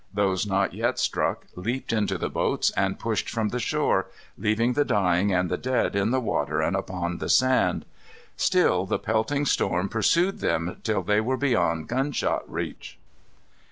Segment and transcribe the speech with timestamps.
[0.11, 4.83] Those not yet struck leaped into the boats and pushed from the shore, leaving the
[4.83, 7.85] dying and the dead in the water and upon the sand.
[8.35, 12.97] Still the pelting storm pursued them till they were beyond gun shot reach.